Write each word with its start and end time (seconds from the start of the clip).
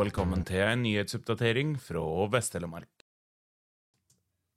Velkommen 0.00 0.46
til 0.48 0.62
en 0.64 0.80
nyhetsoppdatering 0.80 1.74
fra 1.82 2.00
Vest-Telemark. 2.32 2.88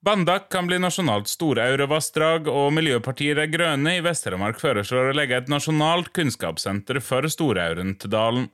Bandak 0.05 0.45
kan 0.53 0.69
bli 0.69 0.77
nasjonalt 0.79 1.27
storaurevassdrag, 1.27 2.47
og 2.47 2.69
Miljøpartiet 2.77 3.35
De 3.39 3.47
Grønne 3.51 3.97
i 3.97 4.03
Vest-Telemark 4.05 4.61
foreslår 4.61 5.09
å 5.09 5.15
legge 5.17 5.41
et 5.41 5.51
nasjonalt 5.51 6.13
kunnskapssenter 6.15 7.01
for 7.03 7.27
storauren 7.31 7.91
til 7.99 8.13
dalen. 8.13 8.45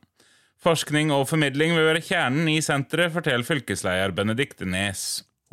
Forskning 0.65 1.13
og 1.13 1.27
formidling 1.29 1.75
vil 1.77 1.85
være 1.91 2.01
kjernen 2.07 2.49
i 2.49 2.57
senteret, 2.65 3.13
forteller 3.13 3.45
fylkesleder 3.45 4.15
Benedikte 4.17 4.65
Nes. 4.65 5.03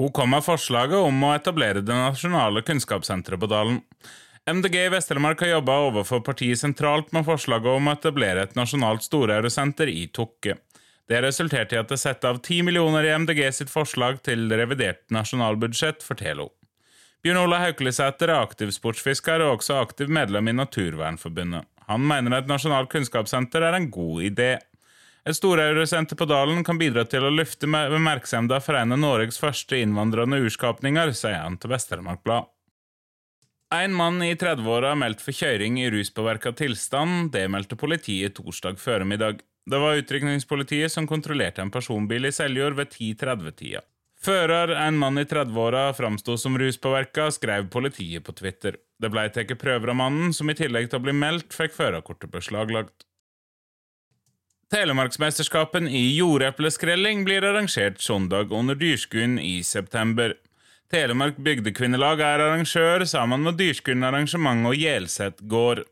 Hun 0.00 0.14
kom 0.16 0.32
med 0.32 0.45
forslaget 0.46 0.96
om 1.00 1.21
å 1.27 1.34
etablere 1.37 1.84
det 1.84 1.96
nasjonale 1.96 2.64
kunnskapssenteret 2.64 3.43
på 3.43 3.50
Dalen. 3.50 3.82
MDG 4.48 4.79
i 4.87 4.95
Vest-Telemark 4.95 5.45
har 5.45 5.57
jobba 5.57 5.82
overfor 5.90 6.25
partiet 6.25 6.62
sentralt 6.62 7.12
med 7.12 7.29
forslaget 7.29 7.76
om 7.76 7.90
å 7.90 7.96
etablere 7.98 8.46
et 8.46 8.57
nasjonalt 8.57 9.04
storeurosenter 9.04 9.93
i 9.93 10.07
Tokke. 10.14 10.57
Det 11.07 11.21
resulterte 11.23 11.77
i 11.77 11.79
at 11.79 11.91
det 11.93 12.01
setter 12.03 12.35
av 12.35 12.41
10 12.43 12.65
millioner 12.67 13.07
i 13.07 13.13
MDG 13.15 13.45
sitt 13.55 13.71
forslag 13.71 14.19
til 14.27 14.49
revidert 14.51 15.05
nasjonalbudsjett, 15.15 16.03
forteller 16.03 16.49
hun. 16.49 16.55
Bjørn 17.23 17.41
Ola 17.41 17.59
Hauklisæter 17.63 18.31
er 18.31 18.43
aktiv 18.43 18.71
sportsfisker 18.75 19.43
og 19.43 19.61
også 19.61 19.81
aktiv 19.81 20.11
medlem 20.13 20.51
i 20.51 20.55
Naturvernforbundet. 20.55 21.67
Han 21.87 22.03
mener 22.07 22.37
et 22.37 22.51
nasjonalt 22.51 22.91
kunnskapssenter 22.91 23.63
er 23.67 23.79
en 23.79 23.89
god 23.95 24.23
idé. 24.27 24.51
Et 25.27 25.35
storeurosenter 25.35 26.19
på 26.19 26.27
Dalen 26.31 26.63
kan 26.67 26.79
bidra 26.79 27.03
til 27.07 27.27
å 27.27 27.32
løfte 27.35 27.67
oppmerksomheten 27.67 28.63
for 28.63 28.79
en 28.79 28.95
av 28.95 29.03
Norges 29.03 29.41
første 29.43 29.79
innvandrende 29.82 30.39
urskapninger, 30.43 31.15
sier 31.18 31.41
han 31.43 31.59
til 31.59 31.75
Vest-Telemark 31.75 32.23
Blad. 32.27 32.51
En 33.77 33.92
mann 33.92 34.22
i 34.22 34.34
30-åra 34.34 34.94
meldte 34.94 35.03
meldt 35.03 35.25
for 35.25 35.36
kjøring 35.36 35.77
i 35.83 35.91
ruspåvirka 35.92 36.55
tilstand. 36.56 37.33
Det 37.34 37.45
meldte 37.53 37.77
politiet 37.77 38.37
torsdag 38.39 38.78
formiddag. 38.81 39.42
Det 39.67 39.81
var 39.83 39.98
utrykningspolitiet 40.01 40.92
som 40.92 41.09
kontrollerte 41.11 41.61
en 41.61 41.73
personbil 41.75 42.25
i 42.25 42.33
Seljord 42.33 42.78
ved 42.78 42.95
10.30-tida. 42.95 43.83
Fører, 44.23 44.73
en 44.81 44.97
mann 44.97 45.19
i 45.20 45.27
30-åra, 45.28 45.91
framsto 45.95 46.39
som 46.41 46.56
ruspåvirka, 46.59 47.28
skrev 47.34 47.69
politiet 47.70 48.25
på 48.25 48.33
Twitter. 48.33 48.78
Det 48.98 49.11
blei 49.12 49.28
tatt 49.34 49.53
prøver 49.61 49.92
av 49.92 50.01
mannen, 50.01 50.33
som 50.33 50.48
i 50.48 50.56
tillegg 50.56 50.89
til 50.89 51.03
å 51.03 51.05
bli 51.05 51.12
meldt, 51.12 51.53
fikk 51.53 51.77
førerkortet 51.77 52.33
beslaglagt. 52.33 53.05
Telemarksmesterskapen 54.73 55.86
i 55.86 56.17
jordepleskrelling 56.17 57.27
blir 57.29 57.45
arrangert 57.45 58.01
søndag 58.03 58.51
under 58.51 58.75
Dyrskuen 58.75 59.36
i 59.39 59.61
september. 59.62 60.34
Telemark 60.92 61.39
bygdekvinnelag 61.42 62.20
er 62.23 62.45
arrangør, 62.45 63.03
sammen 63.11 63.42
med 63.42 63.56
Dyrskuren 63.59 64.06
arrangement 64.06 64.69
og 64.70 64.77
Gjelset 64.79 65.41
gård. 65.51 65.83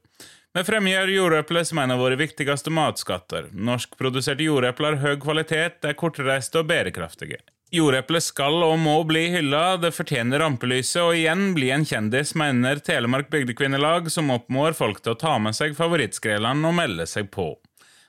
Vi 0.55 0.62
fremgjør 0.62 1.11
jordeple 1.11 1.64
som 1.67 1.81
en 1.83 1.97
av 1.97 1.98
våre 1.98 2.14
viktigste 2.20 2.70
matskatter. 2.70 3.48
Norskproduserte 3.50 4.47
jordepler 4.47 5.00
har 5.00 5.17
høy 5.17 5.19
kvalitet, 5.25 5.81
er 5.83 5.98
kortreiste 5.98 6.62
og 6.62 6.69
bærekraftige. 6.70 7.41
Jordeple 7.75 8.20
skal 8.22 8.61
og 8.62 8.77
må 8.78 8.95
bli 9.09 9.25
hylla, 9.33 9.65
det 9.83 9.91
fortjener 9.97 10.39
rampelyset 10.45 11.00
og 11.03 11.17
igjen 11.19 11.48
bli 11.56 11.72
en 11.75 11.83
kjendis, 11.83 12.37
mener 12.39 12.78
Telemark 12.78 13.33
bygdekvinnelag, 13.34 14.12
som 14.15 14.31
oppmår 14.31 14.78
folk 14.78 15.03
til 15.03 15.17
å 15.17 15.19
ta 15.19 15.34
med 15.42 15.59
seg 15.59 15.75
favorittskrellene 15.75 16.70
og 16.70 16.78
melde 16.78 17.09
seg 17.11 17.33
på. 17.34 17.48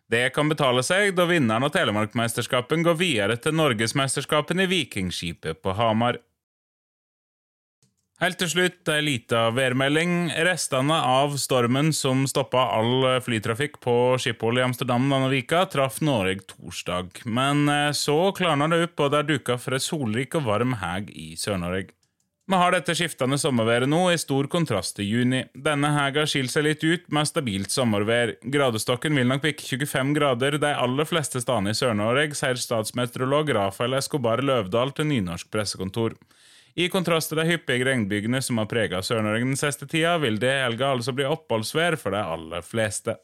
Det 0.05 0.27
kan 0.35 0.53
betale 0.53 0.85
seg, 0.85 1.15
da 1.17 1.25
vinneren 1.25 1.65
av 1.65 1.73
Telemarkmesterskapen 1.73 2.85
går 2.85 3.01
videre 3.01 3.41
til 3.41 3.57
Norgesmesterskapen 3.57 4.61
i 4.61 4.69
Vikingskipet 4.69 5.65
på 5.65 5.73
Hamar. 5.81 6.21
Helt 8.23 8.37
til 8.39 8.47
slutt 8.47 8.87
ei 8.93 9.01
lita 9.03 9.49
værmelding. 9.51 10.29
Restene 10.47 10.95
av 11.03 11.33
stormen 11.35 11.89
som 11.91 12.21
stoppa 12.31 12.61
all 12.77 13.03
flytrafikk 13.25 13.81
på 13.83 13.95
Schiphol 14.23 14.61
i 14.61 14.63
Amsterdam 14.63 15.09
denne 15.11 15.27
vika, 15.33 15.65
traff 15.67 15.97
Norge 15.99 16.45
torsdag. 16.53 17.25
Men 17.27 17.67
eh, 17.67 17.91
så 17.91 18.15
klarna 18.37 18.69
det 18.71 18.85
opp, 18.85 19.03
og 19.03 19.11
det 19.11 19.19
er 19.19 19.27
duka 19.33 19.57
for 19.59 19.75
ei 19.75 19.83
solrik 19.83 20.37
og 20.39 20.47
varm 20.47 20.77
heg 20.79 21.11
i 21.11 21.33
Sør-Norge. 21.35 21.91
Vi 22.47 22.61
har 22.61 22.71
dette 22.71 22.93
skiftende 22.95 23.39
sommerværet 23.41 23.89
nå, 23.91 23.99
i 24.13 24.21
stor 24.21 24.47
kontrast 24.47 24.95
til 24.95 25.11
juni. 25.11 25.43
Denne 25.67 25.89
hega 25.97 26.23
skiller 26.29 26.53
seg 26.53 26.67
litt 26.69 26.87
ut 26.87 27.11
med 27.11 27.27
stabilt 27.27 27.73
sommervær. 27.73 28.35
Gradestokken 28.53 29.17
vil 29.19 29.27
nok 29.27 29.43
bikke 29.43 29.65
25 29.65 30.15
grader 30.15 30.59
de 30.61 30.71
aller 30.71 31.09
fleste 31.09 31.43
stedene 31.43 31.75
i 31.75 31.81
Sør-Norge, 31.81 32.31
sier 32.37 32.63
statsmeteorolog 32.63 33.51
Rafael 33.59 33.99
Escobar 33.99 34.45
Løvdahl 34.45 34.95
til 34.95 35.11
Nynorsk 35.11 35.51
pressekontor. 35.51 36.15
I 36.75 36.89
kontrast 36.91 37.31
til 37.31 37.39
de 37.39 37.45
hyppige 37.47 37.85
regnbygene 37.87 38.41
som 38.43 38.59
har 38.59 38.67
prega 38.67 38.99
Sør-Norge 38.99 39.45
den 39.45 39.59
siste 39.59 39.87
tida, 39.87 40.17
vil 40.19 40.41
det 40.41 40.51
helga 40.51 40.91
altså 40.91 41.13
bli 41.15 41.27
oppholdsvær 41.29 41.95
for 42.01 42.15
de 42.15 42.19
aller 42.19 42.65
fleste. 42.67 43.15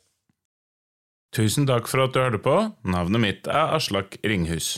Tusen 1.35 1.67
takk 1.67 1.88
for 1.88 2.06
at 2.06 2.16
du 2.16 2.22
hørte 2.23 2.40
på. 2.44 2.56
Navnet 2.88 3.23
mitt 3.23 3.51
er 3.51 3.75
Aslak 3.75 4.17
Ringhus. 4.23 4.78